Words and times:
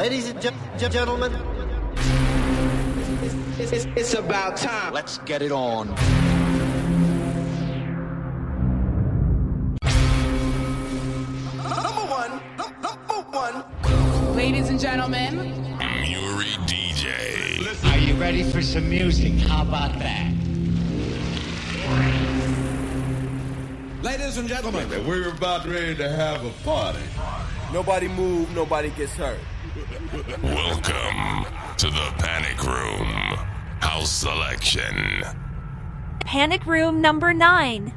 Ladies 0.00 0.30
and 0.30 0.40
gentlemen, 0.78 1.30
it's, 3.58 3.70
it's, 3.70 3.84
it's 3.94 4.14
about 4.14 4.56
time. 4.56 4.94
Let's 4.94 5.18
get 5.18 5.42
it 5.42 5.52
on. 5.52 5.88
Number 11.58 12.06
one, 12.08 12.40
number 12.56 13.28
one. 13.28 14.34
Ladies 14.34 14.70
and 14.70 14.80
gentlemen, 14.80 15.36
Muri 15.76 16.46
DJ. 16.64 17.92
Are 17.92 17.98
you 17.98 18.14
ready 18.14 18.42
for 18.42 18.62
some 18.62 18.88
music? 18.88 19.34
How 19.34 19.64
about 19.64 19.98
that? 19.98 20.32
Ladies 24.02 24.38
and 24.38 24.48
gentlemen, 24.48 24.88
we're 25.06 25.28
about 25.28 25.66
ready 25.66 25.94
to 25.96 26.08
have 26.08 26.42
a 26.42 26.50
party. 26.64 27.02
Nobody 27.70 28.08
move, 28.08 28.50
nobody 28.54 28.88
gets 28.88 29.12
hurt. 29.12 29.36
Welcome 30.42 31.44
to 31.76 31.86
the 31.88 32.14
Panic 32.16 32.62
Room. 32.64 33.08
House 33.80 34.10
Selection. 34.10 35.22
Panic 36.20 36.64
Room 36.64 37.02
number 37.02 37.34
nine. 37.34 37.92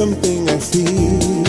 something 0.00 0.48
I 0.48 0.58
feel. 0.58 1.39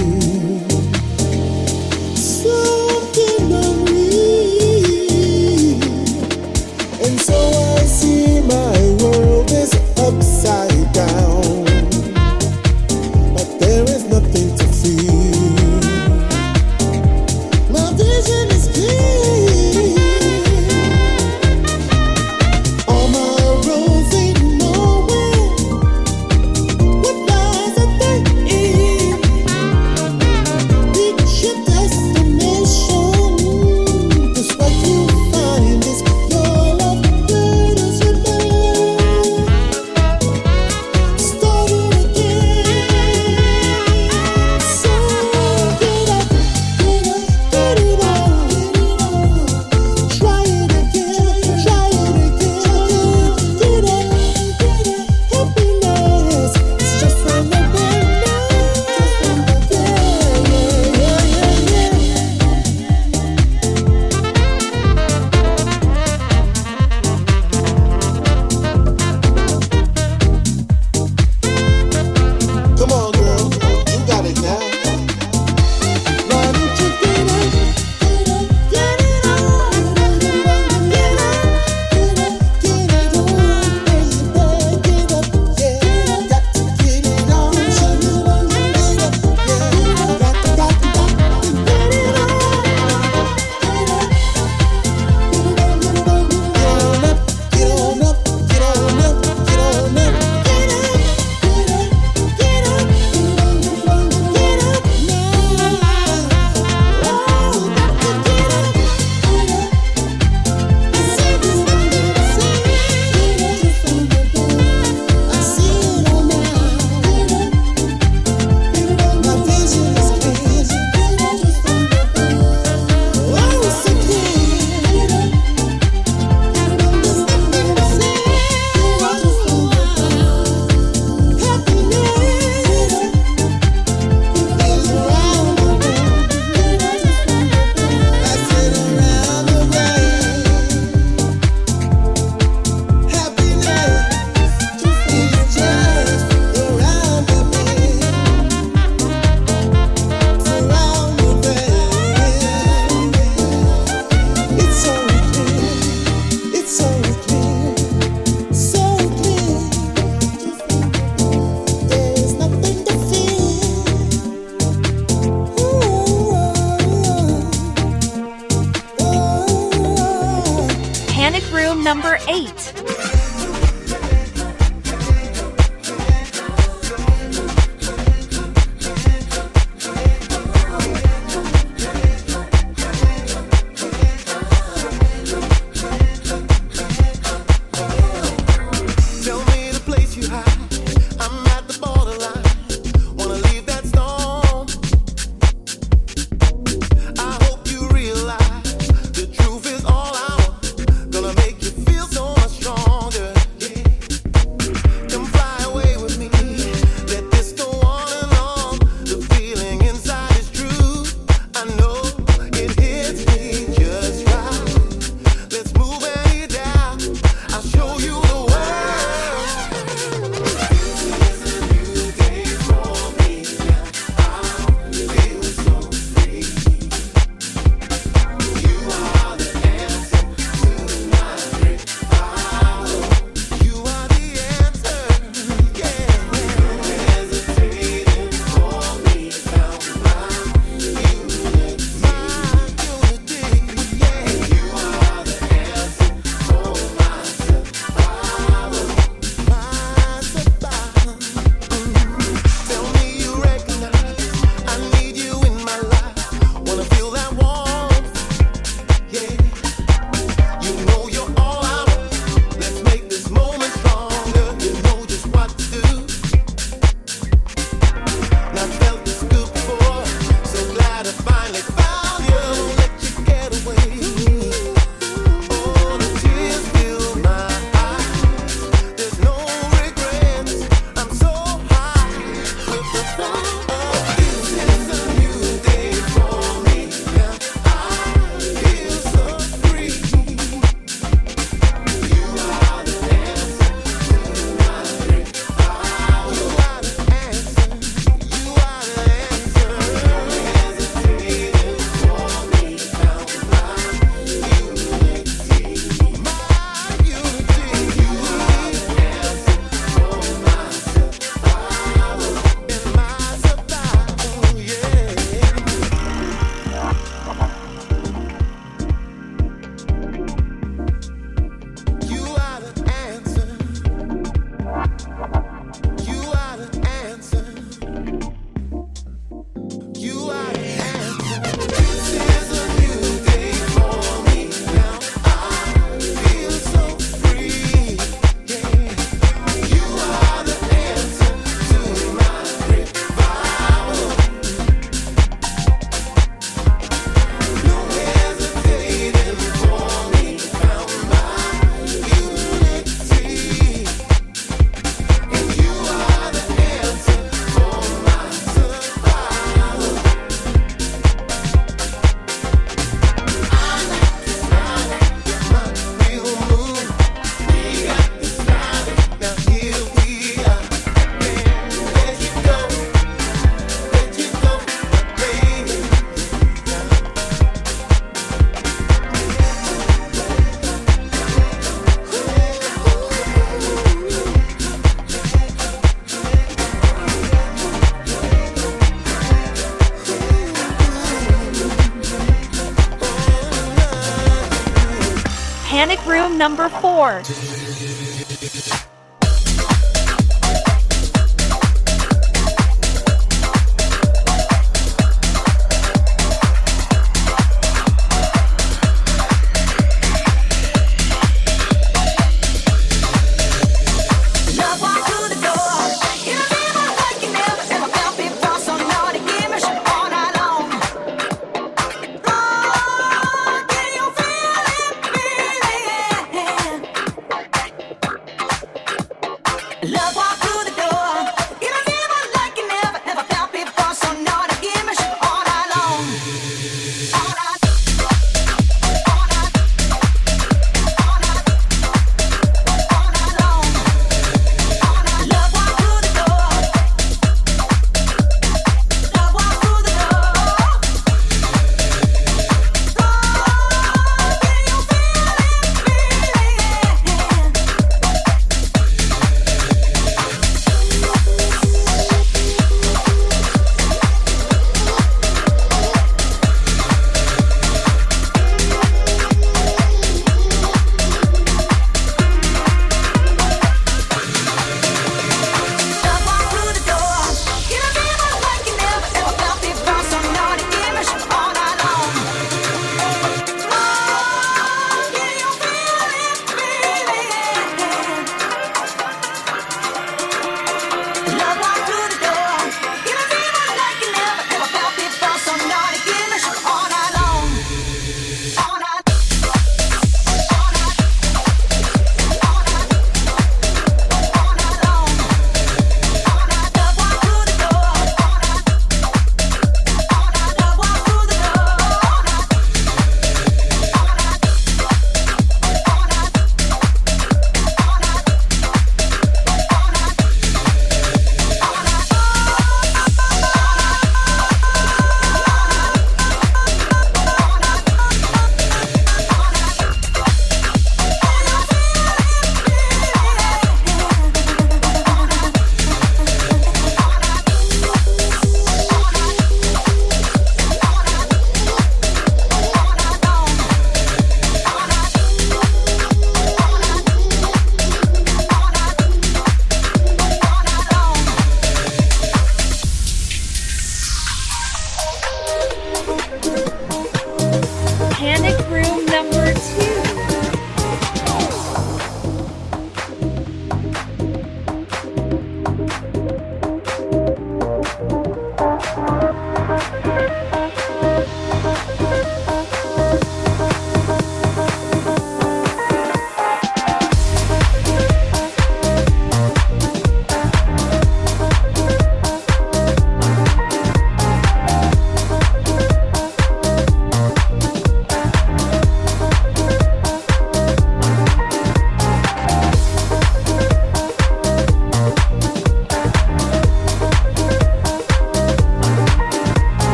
Number 396.41 396.70
4. 396.70 397.21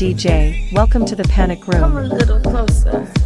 DJ, 0.00 0.72
welcome 0.72 1.04
to 1.04 1.14
the 1.14 1.24
panic 1.24 1.66
room. 1.66 1.82
Come 1.82 1.98
a 1.98 2.04
little 2.04 2.40
closer. 2.40 3.19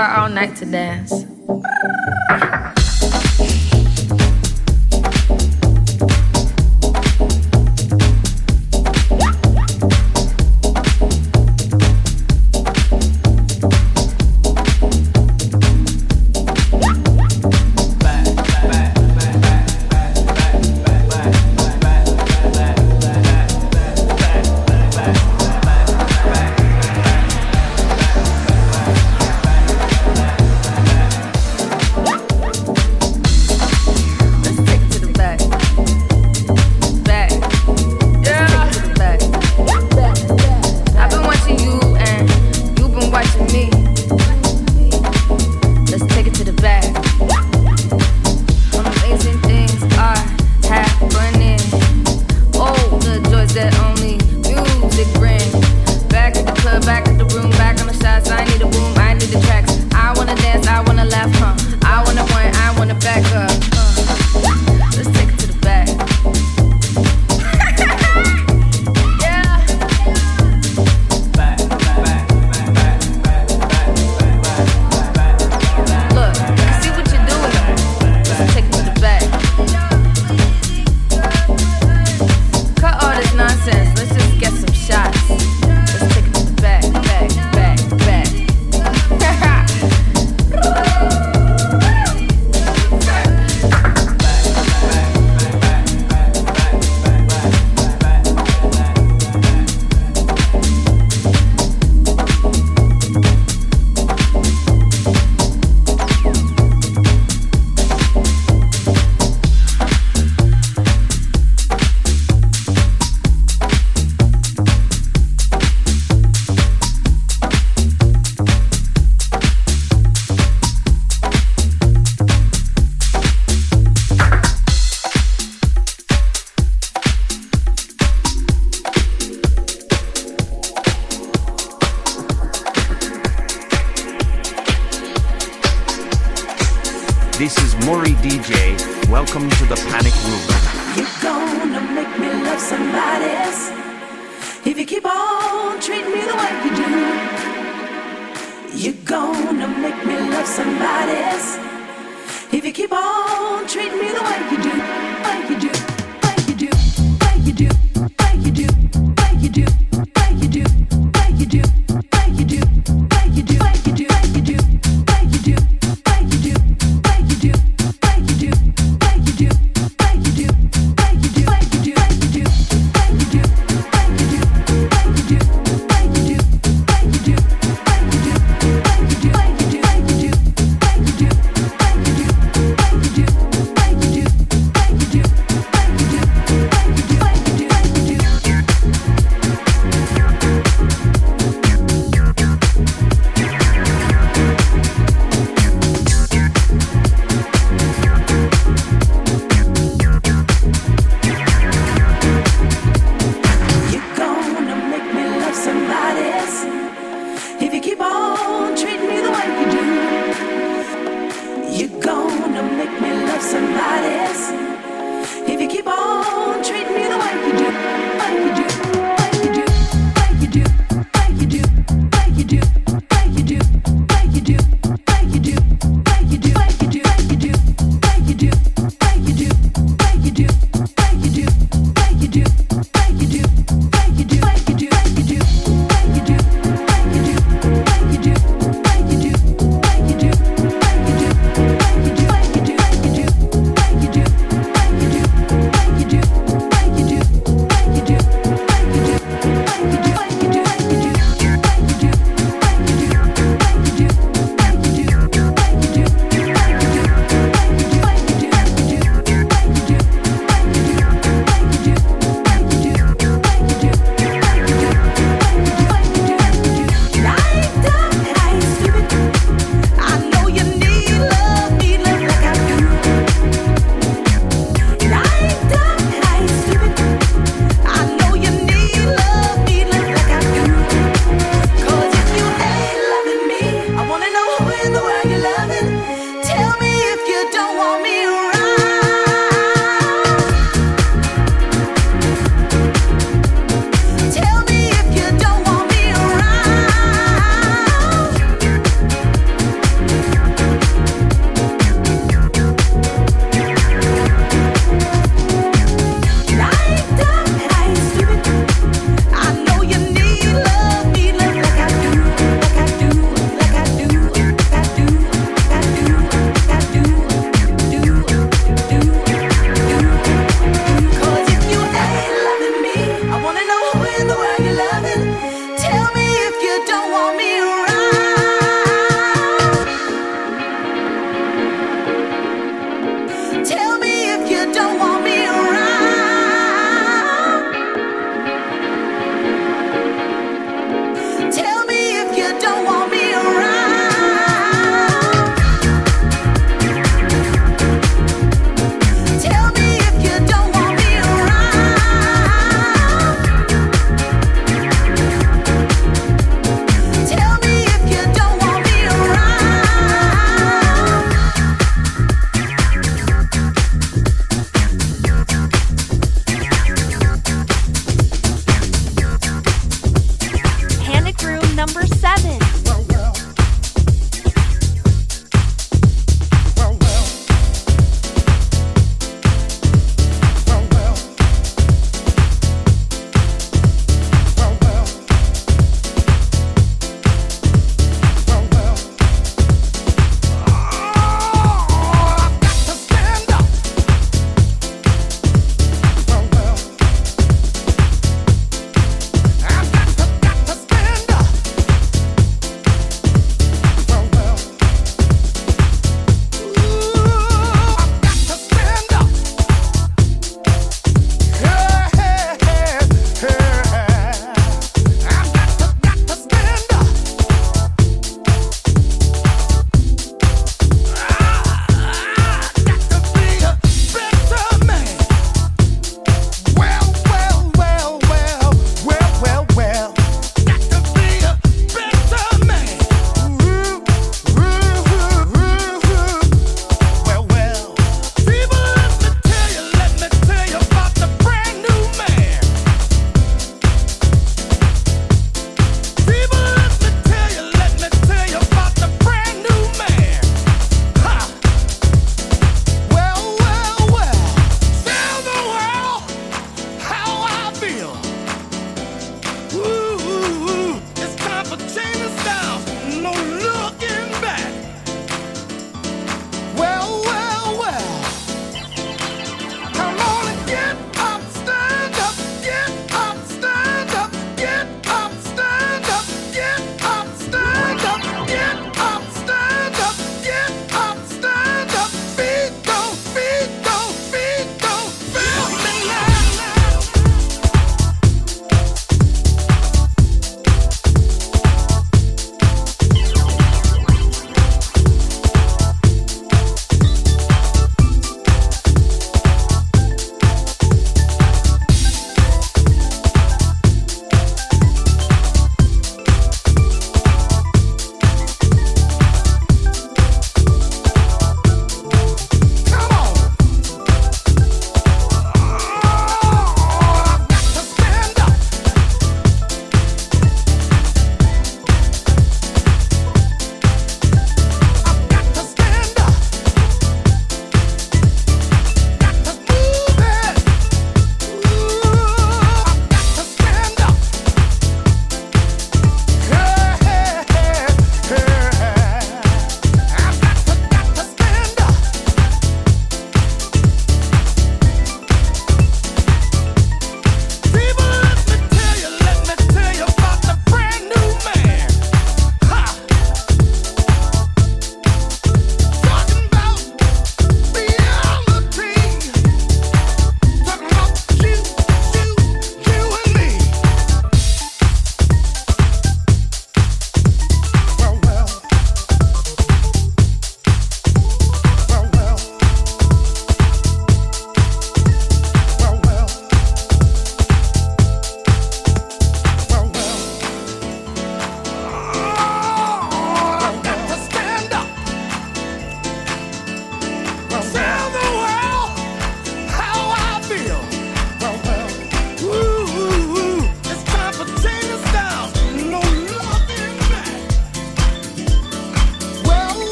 all 0.00 0.28
night 0.28 0.56
to 0.56 0.64
dance. 0.64 1.37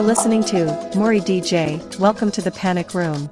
are 0.00 0.02
listening 0.02 0.42
to 0.42 0.64
MuriDJ, 0.94 1.98
welcome 1.98 2.30
to 2.30 2.40
the 2.40 2.50
Panic 2.50 2.94
Room. 2.94 3.28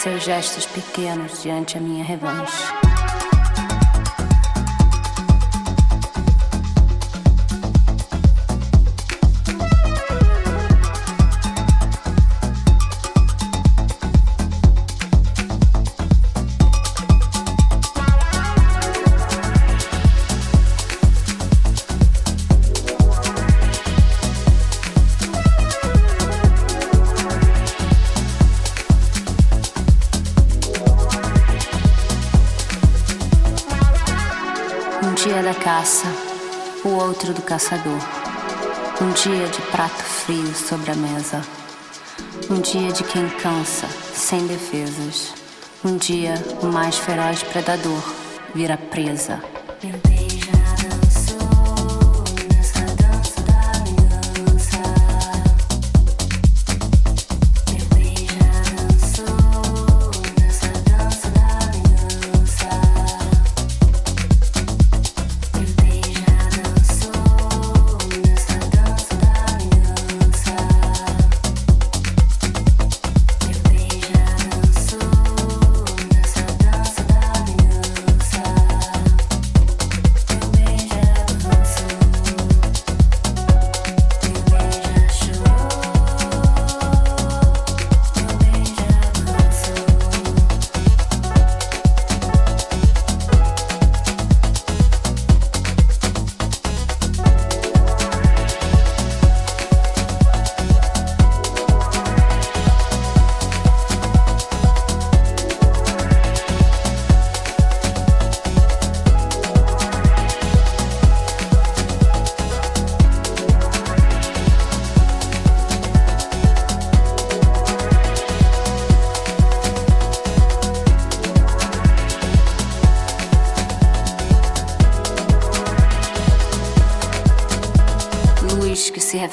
seus 0.00 0.24
gestos 0.24 0.64
pequenos 0.64 1.42
diante 1.42 1.76
a 1.76 1.80
minha 1.80 2.02
revanche. 2.02 2.79
Do 37.26 37.42
Caçador. 37.42 38.00
Um 38.98 39.12
dia 39.12 39.46
de 39.48 39.60
prato 39.70 40.02
frio 40.02 40.54
sobre 40.54 40.90
a 40.90 40.94
mesa. 40.94 41.42
Um 42.48 42.58
dia 42.60 42.90
de 42.92 43.04
quem 43.04 43.28
cansa, 43.28 43.86
sem 44.14 44.46
defesas. 44.46 45.34
Um 45.84 45.98
dia 45.98 46.34
o 46.62 46.66
mais 46.66 46.96
feroz 46.96 47.42
predador 47.42 48.02
vira 48.54 48.78
presa. 48.78 49.38
Meu 49.84 49.92
Deus. 49.98 50.19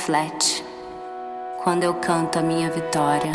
reflete 0.07 0.63
quando 1.61 1.83
eu 1.83 1.93
canto 1.95 2.39
a 2.39 2.41
minha 2.41 2.71
vitória. 2.71 3.31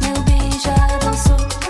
Meu 0.00 0.20
bem, 0.24 0.50
já 0.58 0.74
dançou. 0.98 1.61